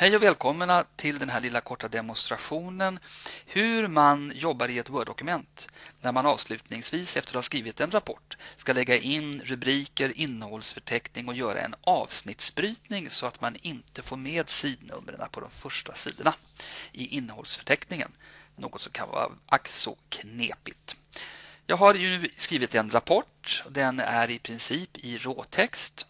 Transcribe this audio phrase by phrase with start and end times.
[0.00, 2.98] Hej och välkomna till den här lilla korta demonstrationen
[3.46, 5.68] hur man jobbar i ett Word-dokument
[6.00, 11.34] när man avslutningsvis efter att ha skrivit en rapport ska lägga in rubriker, innehållsförteckning och
[11.34, 16.34] göra en avsnittsbrytning så att man inte får med sidnumren på de första sidorna
[16.92, 18.12] i innehållsförteckningen.
[18.56, 20.96] Något som kan vara ack så knepigt.
[21.66, 23.64] Jag har ju skrivit en rapport.
[23.70, 26.06] Den är i princip i råtext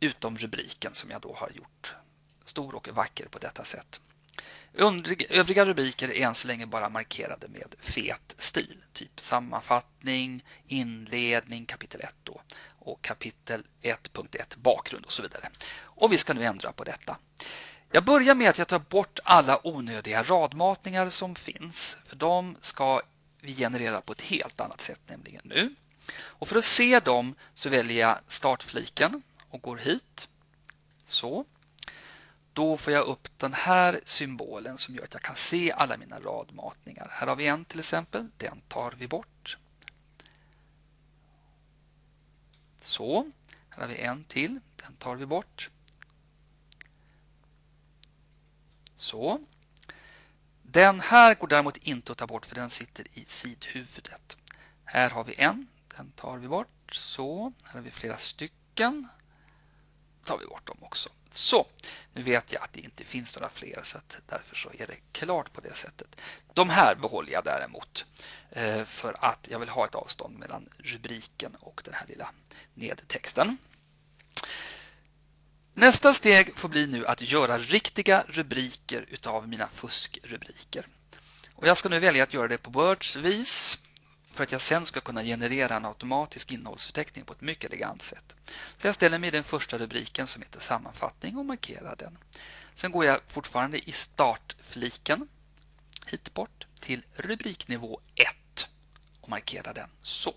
[0.00, 1.94] utom rubriken som jag då har gjort
[2.50, 4.00] stor och vacker på detta sätt.
[5.28, 12.00] Övriga rubriker är än så länge bara markerade med fet stil, typ sammanfattning, inledning, kapitel
[12.00, 12.40] 1 då,
[12.78, 15.48] och kapitel 1.1 bakgrund och så vidare.
[15.82, 17.16] Och vi ska nu ändra på detta.
[17.92, 23.02] Jag börjar med att jag tar bort alla onödiga radmatningar som finns, för de ska
[23.40, 25.74] vi generera på ett helt annat sätt, nämligen nu.
[26.18, 30.28] Och för att se dem så väljer jag startfliken och går hit.
[31.04, 31.44] Så.
[32.52, 36.20] Då får jag upp den här symbolen som gör att jag kan se alla mina
[36.20, 37.08] radmatningar.
[37.10, 38.28] Här har vi en till exempel.
[38.36, 39.58] Den tar vi bort.
[42.82, 43.30] Så.
[43.68, 44.60] Här har vi en till.
[44.76, 45.70] Den tar vi bort.
[48.96, 49.40] Så.
[50.62, 54.36] Den här går däremot inte att ta bort för den sitter i sidhuvudet.
[54.84, 55.66] Här har vi en.
[55.96, 56.94] Den tar vi bort.
[56.94, 57.52] Så.
[57.62, 59.08] Här har vi flera stycken
[60.24, 61.10] tar vi bort dem också.
[61.34, 61.66] Så,
[62.12, 65.52] nu vet jag att det inte finns några fler så därför så är det klart
[65.52, 66.16] på det sättet.
[66.54, 68.04] De här behåller jag däremot
[68.50, 72.30] eh, för att jag vill ha ett avstånd mellan rubriken och den här lilla
[72.74, 73.58] nedtexten.
[75.74, 80.86] Nästa steg får bli nu att göra riktiga rubriker utav mina fuskrubriker.
[81.54, 83.78] Och jag ska nu välja att göra det på Words vis
[84.30, 88.34] för att jag sen ska kunna generera en automatisk innehållsförteckning på ett mycket elegant sätt.
[88.76, 92.18] Så jag ställer mig i den första rubriken som heter sammanfattning och markerar den.
[92.74, 95.28] Sen går jag fortfarande i startfliken
[96.06, 98.68] hit bort till rubriknivå 1
[99.20, 100.34] och markerar den så.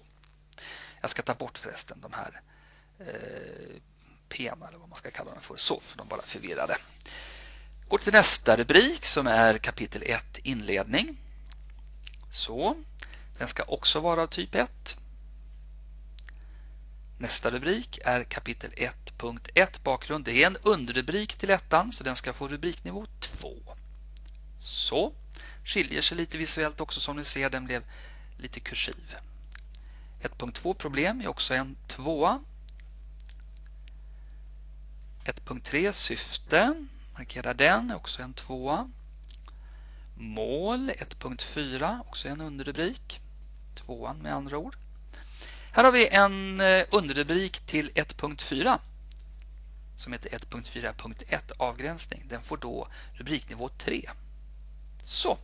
[1.02, 2.42] Jag ska ta bort förresten de här
[3.00, 3.82] eh,
[4.30, 6.78] pena eller vad man ska kalla dem för, så för de bara förvirrade.
[7.88, 11.18] Går till nästa rubrik som är kapitel 1 inledning.
[12.32, 12.76] Så.
[13.38, 14.98] Den ska också vara av typ 1.
[17.18, 20.26] Nästa rubrik är kapitel 1.1 bakgrund.
[20.26, 23.54] Det är en underrubrik till ettan så den ska få rubriknivå 2.
[24.60, 25.14] Så.
[25.66, 27.84] Skiljer sig lite visuellt också som ni ser, den blev
[28.38, 29.16] lite kursiv.
[30.22, 32.40] 1.2 problem är också en tvåa.
[35.24, 36.86] 1.3 syfte,
[37.18, 38.90] markera den, är också en tvåa.
[40.16, 43.23] Mål 1.4, också en underrubrik
[43.76, 44.76] tvåan med andra ord.
[45.72, 48.80] Här har vi en eh, underrubrik till 1.4
[49.98, 52.24] som heter 1.4.1 avgränsning.
[52.30, 54.10] Den får då rubriknivå 3.
[55.04, 55.38] Så,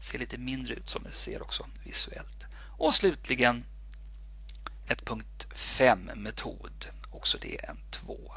[0.00, 2.46] ser lite mindre ut som ni ser också visuellt.
[2.78, 3.64] Och slutligen
[4.86, 8.32] 1.5 metod, också det en 2.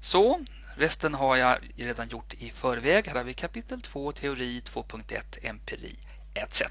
[0.00, 0.40] Så,
[0.76, 3.06] resten har jag redan gjort i förväg.
[3.06, 5.96] Här har vi kapitel 2, teori 2.1, empiri
[6.34, 6.62] etc.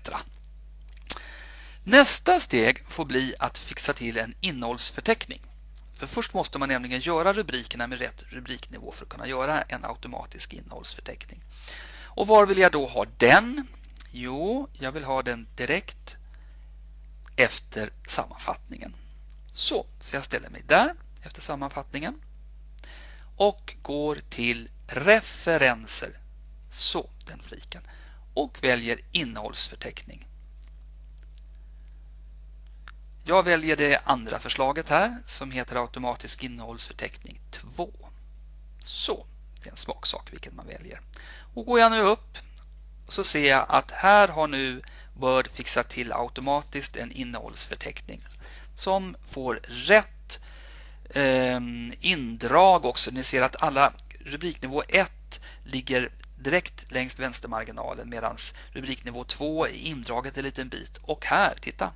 [1.84, 5.42] Nästa steg får bli att fixa till en innehållsförteckning.
[5.94, 9.86] För Först måste man nämligen göra rubrikerna med rätt rubriknivå för att kunna göra en
[9.86, 11.44] automatisk innehållsförteckning.
[12.06, 13.68] Och var vill jag då ha den?
[14.12, 16.18] Jo, jag vill ha den direkt
[17.36, 18.94] efter sammanfattningen.
[19.54, 22.22] Så, så jag ställer mig där efter sammanfattningen
[23.38, 26.20] och går till referenser.
[26.72, 27.82] Så, den fliken.
[28.34, 30.28] Och väljer innehållsförteckning.
[33.24, 37.90] Jag väljer det andra förslaget här som heter automatisk innehållsförteckning 2.
[38.80, 39.26] Så,
[39.62, 41.02] det är en smaksak vilken man väljer.
[41.54, 42.38] Och går jag nu upp
[43.08, 44.82] så ser jag att här har nu
[45.14, 48.22] Word fixat till automatiskt en innehållsförteckning
[48.76, 50.40] som får rätt
[51.10, 51.60] eh,
[52.00, 53.12] indrag också.
[53.12, 58.38] Ni ser att alla rubriknivå 1 ligger direkt längst vänstermarginalen medan
[58.72, 60.98] rubriknivå 2 är indraget en liten bit.
[61.02, 61.92] Och här, titta,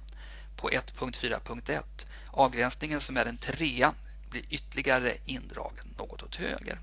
[0.55, 1.83] på 1.4.1.
[2.31, 3.93] Avgränsningen som är en trea
[4.29, 6.79] blir ytterligare indragen något åt höger.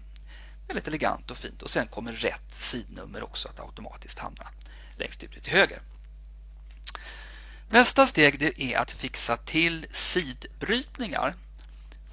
[0.67, 4.49] Väldigt elegant och fint och sen kommer rätt sidnummer också att automatiskt hamna
[4.97, 5.81] längst ut till höger.
[7.71, 11.35] Nästa steg det är att fixa till sidbrytningar.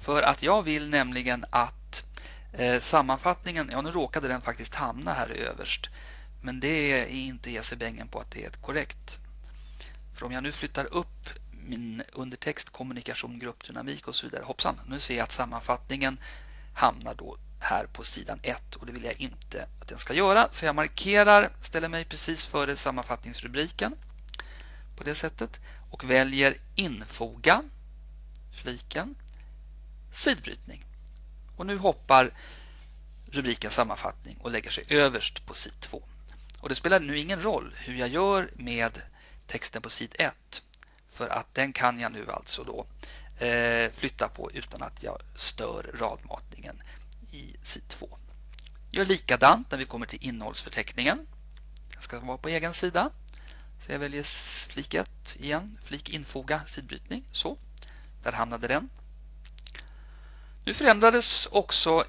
[0.00, 2.04] För att jag vill nämligen att
[2.52, 5.88] eh, sammanfattningen, ja nu råkade den faktiskt hamna här överst.
[6.42, 9.18] Men det är inte ge sig bängen på att det är korrekt.
[10.14, 11.28] För om jag nu flyttar upp
[11.66, 14.44] min undertext, kommunikation, gruppdynamik och så vidare.
[14.44, 16.18] Hoppsan, nu ser jag att sammanfattningen
[16.74, 20.48] hamnar då här på sidan 1 och det vill jag inte att den ska göra.
[20.50, 23.94] Så jag markerar, ställer mig precis före sammanfattningsrubriken
[24.96, 25.60] på det sättet
[25.90, 27.62] och väljer infoga
[28.62, 29.14] fliken
[30.12, 30.84] sidbrytning.
[31.56, 32.30] Och nu hoppar
[33.32, 36.02] rubriken sammanfattning och lägger sig överst på sid 2.
[36.60, 39.02] Och det spelar nu ingen roll hur jag gör med
[39.46, 40.62] texten på sid 1
[41.12, 42.86] för att den kan jag nu alltså då
[43.46, 46.82] eh, flytta på utan att jag stör radmatningen
[47.30, 48.08] i sid 2.
[48.90, 51.26] Gör likadant när vi kommer till innehållsförteckningen.
[51.92, 53.10] Den ska vara på egen sida.
[53.86, 54.22] Så jag väljer
[54.70, 57.24] flik 1 igen, flik infoga sidbrytning.
[57.32, 57.56] Så,
[58.22, 58.88] där hamnade den.
[60.64, 62.04] Nu förändrades också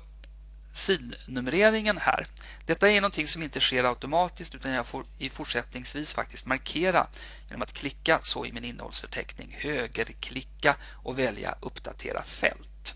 [0.71, 2.27] sidnumreringen här.
[2.65, 7.07] Detta är någonting som inte sker automatiskt utan jag får i fortsättningsvis faktiskt markera
[7.47, 12.94] genom att klicka så i min innehållsförteckning, högerklicka och välja uppdatera fält.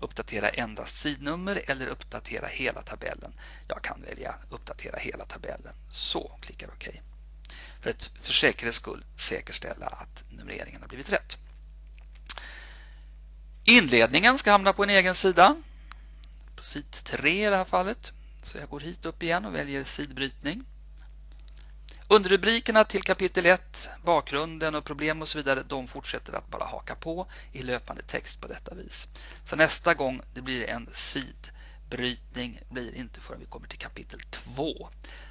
[0.00, 3.32] Uppdatera endast sidnummer eller uppdatera hela tabellen.
[3.68, 5.74] Jag kan välja uppdatera hela tabellen.
[5.90, 6.88] Så, klickar OK.
[7.80, 11.36] För att för säkerhets skull säkerställa att numreringen har blivit rätt.
[13.64, 15.56] Inledningen ska hamna på en egen sida.
[16.60, 18.12] På sid 3 i det här fallet.
[18.42, 20.64] Så jag går hit upp igen och väljer sidbrytning.
[22.08, 26.94] Underrubrikerna till kapitel 1, bakgrunden och problem och så vidare, de fortsätter att bara haka
[26.94, 29.08] på i löpande text på detta vis.
[29.44, 34.88] Så nästa gång det blir en sidbrytning blir inte förrän vi kommer till kapitel 2.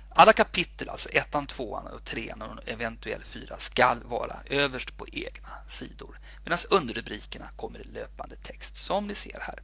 [0.09, 5.49] Alla kapitel, alltså ettan, tvåan och trean och eventuell 4, skall vara överst på egna
[5.67, 6.19] sidor.
[6.43, 9.59] Medan underrubrikerna kommer i löpande text, som ni ser här.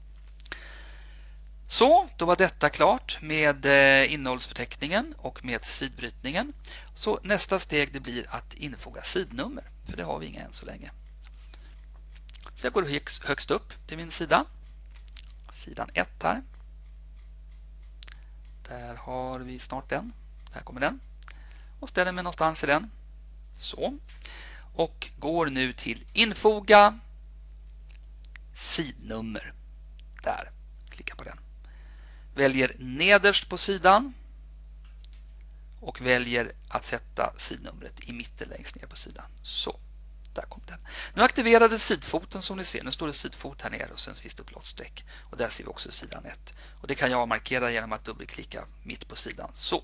[1.68, 6.54] Så, då var detta klart med eh, innehållsförteckningen och med sidbrytningen.
[6.94, 10.66] Så nästa steg det blir att infoga sidnummer, för det har vi inga än så
[10.66, 10.92] länge.
[12.56, 12.84] Så jag går
[13.28, 14.46] högst upp till min sida,
[15.52, 16.42] sidan 1 här.
[18.68, 20.14] Där har vi snart den.
[20.54, 21.00] Där kommer den.
[21.80, 22.92] Och ställer mig någonstans i den.
[23.54, 23.98] Så.
[24.76, 27.00] Och går nu till infoga
[28.54, 29.54] sidnummer.
[30.24, 30.52] Där.
[30.90, 31.45] Klicka på den.
[32.36, 34.14] Väljer nederst på sidan
[35.80, 39.26] och väljer att sätta sidnumret i mitten längst ner på sidan.
[39.42, 39.80] Så,
[40.34, 40.80] där kom den.
[41.14, 42.84] Nu aktiverades sidfoten som ni ser.
[42.84, 45.06] Nu står det sidfot här nere och sen finns det ett blått streck.
[45.32, 46.54] Och där ser vi också sidan 1.
[46.82, 49.52] Och det kan jag markera genom att dubbelklicka mitt på sidan.
[49.54, 49.84] Så.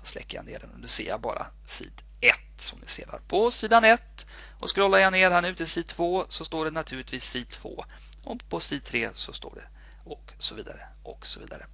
[0.00, 3.06] Då släcker jag ner den och nu ser jag bara sid 1 som ni ser
[3.06, 3.20] där.
[3.28, 4.26] På sidan 1
[4.60, 7.84] och scrollar jag ner här nu till sid 2 så står det naturligtvis sid 2
[8.24, 9.68] och på sid 3 så står det
[10.04, 11.66] och så vidare och så vidare.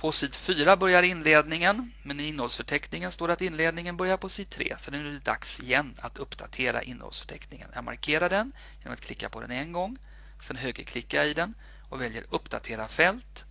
[0.00, 4.50] På sid 4 börjar inledningen, men i innehållsförteckningen står det att inledningen börjar på sid
[4.50, 4.74] 3.
[4.78, 7.68] Så nu är det dags igen att uppdatera innehållsförteckningen.
[7.74, 9.98] Jag markerar den genom att klicka på den en gång.
[10.40, 11.54] Sen högerklickar jag i den
[11.88, 13.44] och väljer uppdatera fält.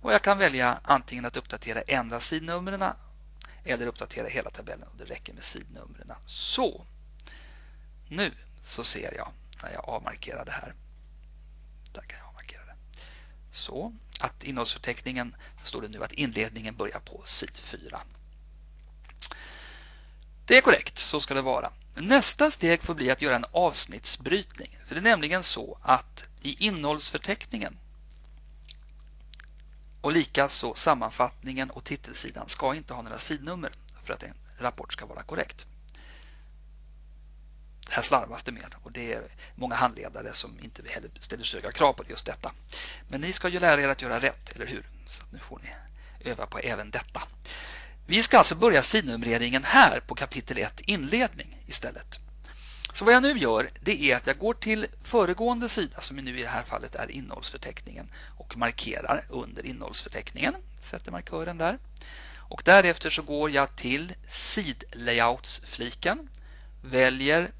[0.00, 2.84] Och jag kan välja antingen att uppdatera enda sidnumren
[3.64, 6.12] eller uppdatera hela tabellen och det räcker med sidnumren.
[6.26, 6.86] Så,
[8.08, 8.32] nu
[8.62, 9.32] så ser jag
[9.62, 10.74] när jag avmarkerar det här.
[11.92, 12.74] Där kan jag avmarkera det.
[13.50, 18.00] Så, att innehållsförteckningen står det nu att inledningen börjar på sid 4.
[20.46, 21.72] Det är korrekt, så ska det vara.
[21.94, 24.78] Nästa steg får bli att göra en avsnittsbrytning.
[24.86, 27.78] För det är nämligen så att i innehållsförteckningen
[30.00, 33.72] och likaså sammanfattningen och titelsidan ska inte ha några sidnummer
[34.04, 35.66] för att en rapport ska vara korrekt.
[37.90, 39.22] Det här slarvas det med och det är
[39.54, 42.52] många handledare som inte heller ställer så höga krav på just detta.
[43.08, 44.88] Men ni ska ju lära er att göra rätt, eller hur?
[45.06, 45.70] Så nu får ni
[46.30, 47.22] öva på även detta.
[48.06, 52.18] Vi ska alltså börja sidnumreringen här på kapitel 1 inledning istället.
[52.92, 56.38] Så vad jag nu gör det är att jag går till föregående sida som nu
[56.38, 60.54] i det här fallet är innehållsförteckningen och markerar under innehållsförteckningen.
[60.82, 61.78] Sätter markören där.
[62.36, 66.28] Och därefter så går jag till sidlayouts-fliken,
[66.82, 67.50] väljer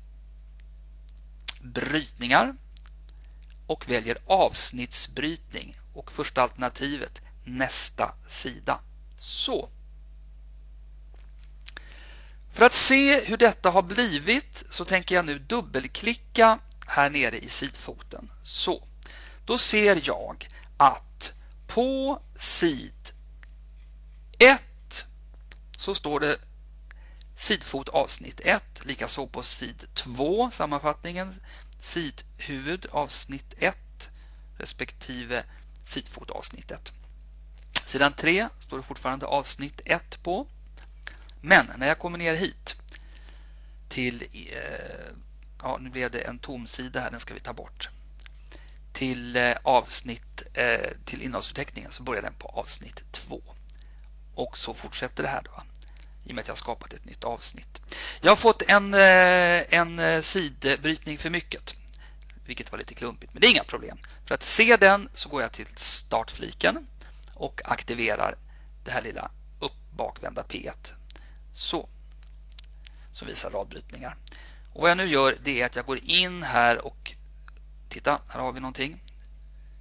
[1.61, 2.55] brytningar
[3.67, 8.81] och väljer avsnittsbrytning och första alternativet nästa sida.
[9.19, 9.69] Så.
[12.53, 17.49] För att se hur detta har blivit så tänker jag nu dubbelklicka här nere i
[17.49, 18.31] sidfoten.
[18.43, 18.87] Så.
[19.45, 21.33] Då ser jag att
[21.67, 23.13] på sid
[24.39, 24.61] 1
[25.77, 26.39] så står det
[27.37, 31.35] sidfot avsnitt 1, likaså på sid 2 sammanfattningen,
[31.81, 33.77] sidhuvud avsnitt 1
[34.59, 35.45] respektive
[35.85, 36.93] sidfot avsnittet.
[37.87, 40.47] Sidan 3 står det fortfarande avsnitt 1 på.
[41.41, 42.77] Men när jag kommer ner hit
[43.89, 45.15] till, eh,
[45.63, 47.89] ja nu blev det en tom sida här, den ska vi ta bort.
[48.93, 53.43] till eh, avsnitt eh, till innehållsförteckningen så börjar den på avsnitt 2.
[54.35, 55.63] Och så fortsätter det här då.
[56.25, 57.83] I och med att jag har skapat ett nytt avsnitt.
[58.21, 61.75] Jag har fått en, eh, en eh, sidbrytning för mycket.
[62.45, 63.99] Vilket var lite klumpigt, men det är inga problem.
[64.27, 66.87] För att se den så går jag till startfliken
[67.35, 68.37] och aktiverar
[68.85, 70.93] det här lilla upp bakvända P1.
[71.53, 71.89] Så.
[73.13, 74.17] Som visar radbrytningar.
[74.73, 77.13] Och vad jag nu gör det är att jag går in här och
[77.89, 79.03] titta, här har vi någonting.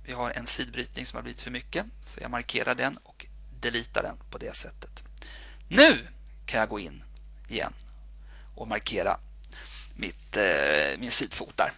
[0.05, 1.85] Vi har en sidbrytning som har blivit för mycket.
[2.05, 3.25] Så jag markerar den och
[3.59, 5.03] deletar den på det sättet.
[5.67, 6.07] Nu
[6.49, 7.03] kan jag gå in
[7.49, 7.73] igen
[8.55, 9.19] och markera
[9.95, 11.71] mitt, eh, min sidfot där.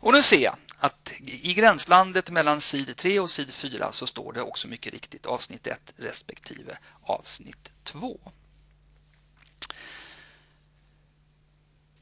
[0.00, 4.32] Och nu ser jag att i gränslandet mellan sid 3 och sid 4 så står
[4.32, 8.20] det också mycket riktigt avsnitt 1 respektive avsnitt 2.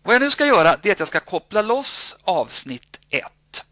[0.03, 3.65] Vad jag nu ska göra är att jag ska koppla loss avsnitt 1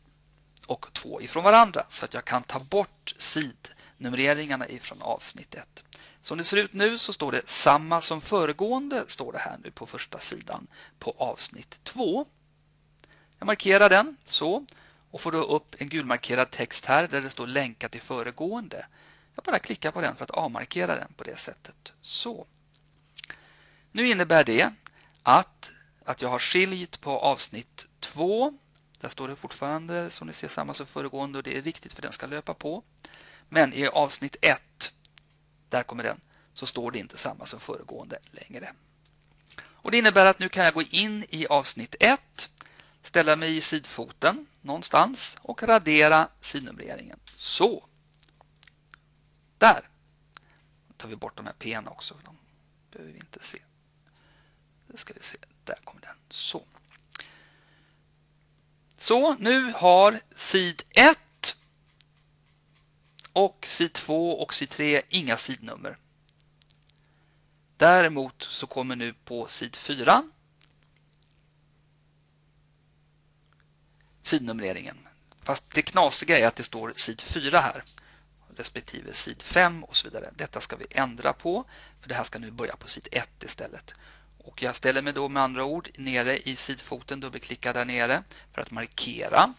[0.66, 5.84] och 2 ifrån varandra så att jag kan ta bort sidnumreringarna ifrån avsnitt 1.
[6.22, 9.70] Som det ser ut nu så står det samma som föregående står det här nu
[9.70, 10.66] på första sidan
[10.98, 12.26] på avsnitt 2.
[13.38, 14.66] Jag markerar den så
[15.10, 18.86] och får då upp en gulmarkerad text här där det står länka till föregående.
[19.34, 21.92] Jag bara klickar på den för att avmarkera den på det sättet.
[22.00, 22.46] Så.
[23.92, 24.72] Nu innebär det
[25.22, 25.72] att,
[26.04, 28.58] att jag har skiljt på avsnitt 2.
[29.00, 32.02] Där står det fortfarande som ni ser samma som föregående och det är riktigt för
[32.02, 32.82] den ska löpa på.
[33.48, 34.92] Men i avsnitt 1,
[35.70, 36.20] där kommer den,
[36.52, 38.72] så står det inte samma som föregående längre.
[39.62, 42.50] Och Det innebär att nu kan jag gå in i avsnitt 1
[43.02, 47.18] ställa mig i sidfoten någonstans och radera sidnumreringen.
[47.24, 47.84] Så.
[49.58, 49.88] Där.
[50.88, 52.16] Nu tar vi bort de här p också.
[52.24, 52.36] De
[52.90, 53.58] behöver vi inte se.
[54.86, 55.38] Nu ska vi se.
[55.64, 56.16] Där kommer den.
[56.28, 56.62] Så.
[58.98, 61.18] Så, nu har sid 1
[63.32, 65.96] och sid 2 och sid 3 inga sidnummer.
[67.76, 70.22] Däremot så kommer nu på sid 4
[74.22, 74.96] sidnumreringen.
[75.42, 77.84] Fast det knasiga är att det står sid 4 här
[78.56, 80.30] respektive sid 5 och så vidare.
[80.36, 81.64] Detta ska vi ändra på
[82.00, 83.94] för det här ska nu börja på sid 1 istället.
[84.38, 88.22] Och jag ställer mig då med andra ord nere i sidfoten, dubbelklickar där nere
[88.52, 89.54] för att markera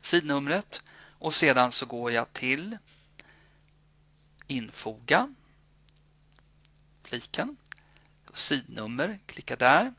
[0.00, 0.82] sidnumret
[1.18, 2.78] och sedan så går jag till
[4.46, 5.34] infoga
[7.02, 7.56] fliken
[8.38, 9.94] sidnummer, klicka där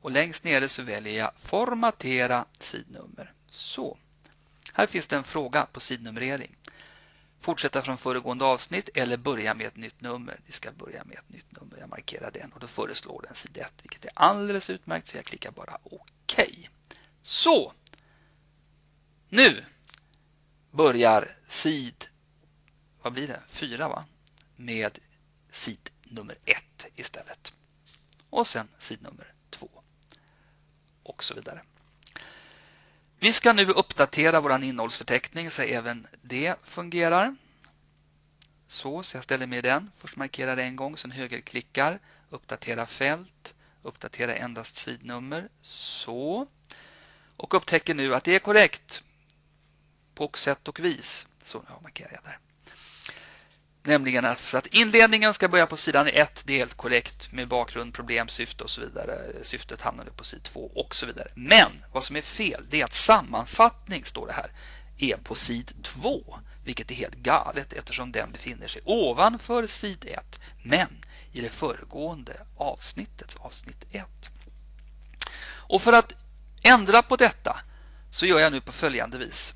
[0.00, 3.32] och längst nere så väljer jag formatera sidnummer.
[3.48, 3.98] Så.
[4.72, 6.56] Här finns det en fråga på sidnumrering.
[7.40, 10.40] Fortsätta från föregående avsnitt eller börja med ett nytt nummer.
[10.46, 11.76] Vi ska börja med ett nytt nummer.
[11.80, 15.24] Jag markerar den och då föreslår den sid 1, vilket är alldeles utmärkt så jag
[15.24, 16.40] klickar bara OK.
[17.22, 17.72] Så!
[19.28, 19.64] Nu
[20.76, 22.08] börjar sid
[23.02, 23.40] vad blir det?
[23.48, 24.04] 4 va?
[24.56, 24.98] Med
[25.50, 27.52] sid nummer 1 istället.
[28.30, 29.34] Och sen sid nummer
[31.04, 31.60] och så vidare.
[33.18, 37.36] Vi ska nu uppdatera vår innehållsförteckning så även det fungerar.
[38.66, 39.90] Så, så jag ställer mig i den.
[39.98, 41.98] Först markerar en gång, sen högerklickar,
[42.30, 45.48] uppdatera fält, uppdatera endast sidnummer.
[45.62, 46.46] Så.
[47.36, 49.02] Och upptäcker nu att det är korrekt
[50.14, 51.26] på sätt och vis.
[51.44, 52.38] Så, ja, markerar jag där.
[53.86, 57.48] Nämligen att för att inledningen ska börja på sidan 1, det är helt korrekt med
[57.48, 59.18] bakgrund, problem, syfte och så vidare.
[59.42, 61.28] Syftet hamnar nu på sidan 2 och så vidare.
[61.34, 64.50] Men vad som är fel, det är att sammanfattning, står det här,
[64.98, 66.38] är på sidan 2.
[66.64, 70.88] Vilket är helt galet eftersom den befinner sig ovanför sid 1, men
[71.32, 74.06] i det föregående avsnittet, avsnitt 1.
[75.46, 76.12] Och för att
[76.62, 77.60] ändra på detta
[78.10, 79.54] så gör jag nu på följande vis.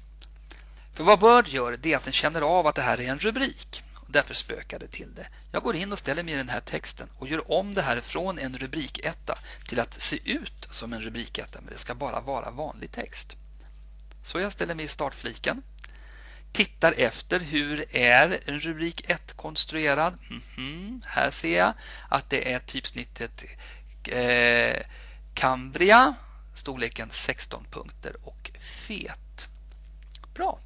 [0.98, 3.18] För vad Word gör det är att den känner av att det här är en
[3.18, 3.82] rubrik.
[4.06, 5.26] Därför spökar det till det.
[5.52, 8.00] Jag går in och ställer mig i den här texten och gör om det här
[8.00, 9.38] från en rubriketta
[9.68, 13.36] till att se ut som en rubriketta, men det ska bara vara vanlig text.
[14.22, 15.62] Så jag ställer mig i startfliken.
[16.52, 20.18] Tittar efter hur är en rubrik 1 konstruerad.
[20.30, 21.02] Mm -hmm.
[21.06, 21.72] Här ser jag
[22.08, 23.44] att det är typsnittet
[24.08, 24.82] eh,
[25.34, 26.14] Cambria,
[26.54, 29.48] storleken 16 punkter och fet.
[30.34, 30.58] Bra.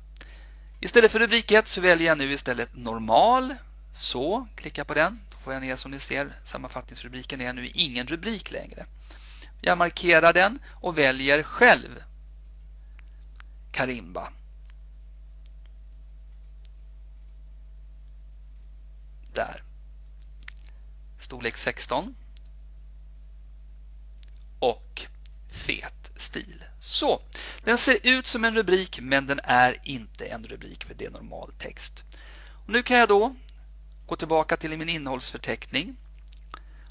[0.85, 3.55] Istället för rubrik 1 så väljer jag nu istället normal.
[3.93, 5.21] Så, klicka på den.
[5.31, 8.87] Då får jag ner som ni ser sammanfattningsrubriken är nu ingen rubrik längre.
[9.61, 12.03] Jag markerar den och väljer själv
[13.73, 14.33] Karimba.
[19.35, 19.63] Där.
[21.21, 22.15] Storlek 16.
[24.59, 25.07] Och
[25.51, 27.23] fet stil så,
[27.65, 31.11] den ser ut som en rubrik men den är inte en rubrik för det är
[31.11, 32.05] normal text.
[32.67, 33.35] Och nu kan jag då
[34.07, 35.97] gå tillbaka till min innehållsförteckning.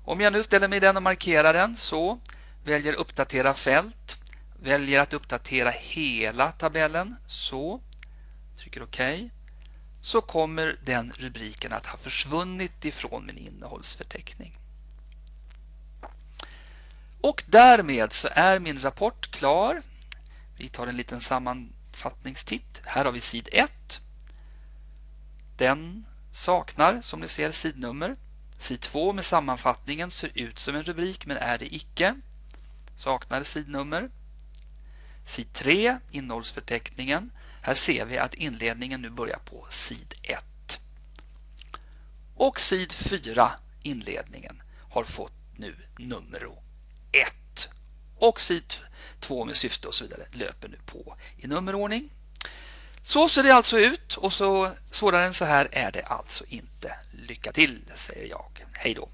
[0.04, 2.20] Om jag nu ställer mig i den och markerar den så
[2.64, 4.18] väljer uppdatera fält,
[4.64, 7.82] väljer att uppdatera hela tabellen, så,
[8.58, 9.00] trycker OK,
[10.02, 14.61] så kommer den rubriken att ha försvunnit ifrån min innehållsförteckning.
[17.22, 19.82] Och därmed så är min rapport klar.
[20.58, 22.82] Vi tar en liten sammanfattningstitt.
[22.84, 24.02] Här har vi sid 1.
[25.58, 28.16] Den saknar, som ni ser, sidnummer.
[28.58, 32.16] Sid 2 med sammanfattningen ser ut som en rubrik men är det icke.
[32.98, 34.10] Saknar sidnummer.
[35.26, 37.32] Sid 3, innehållsförteckningen.
[37.62, 40.80] Här ser vi att inledningen nu börjar på sid 1.
[42.36, 43.52] Och sid 4,
[43.84, 46.46] inledningen, har fått nu nummer
[47.12, 47.70] 1.
[48.18, 48.74] Och sid
[49.20, 52.10] 2 med syfte och så vidare löper nu på i nummerordning.
[53.04, 56.96] Så ser det alltså ut och så svårare än så här är det alltså inte.
[57.12, 58.66] Lycka till säger jag.
[58.74, 59.10] Hej då!